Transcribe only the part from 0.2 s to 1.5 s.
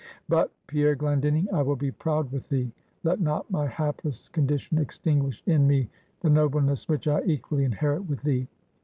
"But, Pierre Glendinning,